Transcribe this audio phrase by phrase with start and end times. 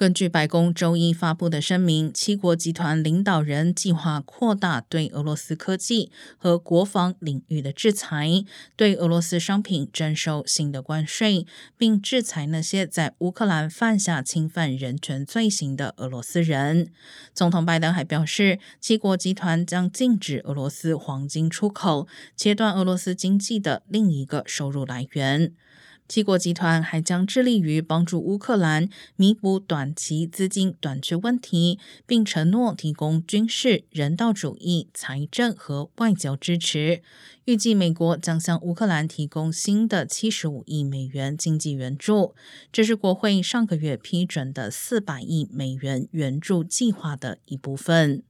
[0.00, 8.42] 根据白宫周一发布的声明，七国集团领导人计划扩大对俄罗斯科技和国防领域的制裁，
[8.76, 16.90] 对俄罗斯商品征收新的关税，并制裁那些在乌克兰犯下侵犯人权罪行的俄罗斯人。
[17.34, 25.52] 总统拜登还表示，七国集团将禁止俄罗斯黄金出口，切断俄罗斯经济的另一个收入来源。
[26.10, 37.00] 七国集团还将致力于帮助乌克兰弥补短期资金短缺问题，并承诺提供军事、人道主义、财政和外交支持。
[37.44, 42.34] 预计美国将向乌克兰提供新的七十五亿美元经济援助，
[42.72, 48.24] 这是国会上个月批准的四百亿美元援助计划的一部分。